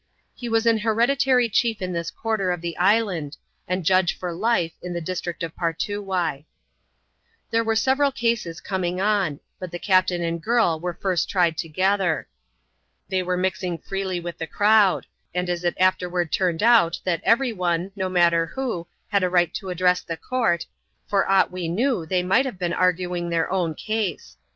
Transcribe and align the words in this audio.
He 0.33 0.49
was 0.49 0.65
an 0.65 0.79
hereditary 0.79 1.47
chief 1.47 1.79
in 1.79 1.93
this 1.93 2.09
quarter 2.09 2.49
of 2.51 2.61
the 2.61 2.75
island, 2.77 3.37
and 3.67 3.85
judge 3.85 4.17
for 4.17 4.33
life 4.33 4.71
in 4.81 4.93
the 4.93 4.99
district 4.99 5.43
of 5.43 5.55
Partoowye. 5.55 6.45
There 7.51 7.63
were 7.63 7.75
sevei*al 7.75 8.11
cases 8.11 8.61
coming 8.61 8.99
on; 8.99 9.41
but 9.59 9.69
the 9.69 9.77
captain 9.77 10.23
and 10.23 10.41
girl 10.41 10.79
were 10.79 10.95
first 10.99 11.29
tried 11.29 11.55
together. 11.55 12.27
They 13.09 13.21
were 13.21 13.37
mixing 13.37 13.77
freely 13.77 14.19
with 14.19 14.39
the 14.39 14.47
crowd; 14.47 15.05
and 15.35 15.47
as 15.51 15.63
it 15.63 15.75
afterward 15.79 16.31
turned 16.31 16.63
out 16.63 16.99
that 17.03 17.21
every 17.23 17.53
one, 17.53 17.91
no 17.95 18.09
matter 18.09 18.47
who, 18.47 18.87
had 19.09 19.21
a 19.21 19.29
right 19.29 19.53
to 19.53 19.69
address 19.69 20.01
the 20.01 20.17
court, 20.17 20.65
for 21.07 21.29
aught 21.29 21.51
we 21.51 21.67
knew 21.67 22.07
they 22.07 22.23
might 22.23 22.45
have 22.47 22.57
been 22.57 22.73
arguing 22.73 23.29
their 23.29 23.51
own 23.51 23.75
case. 23.75 24.35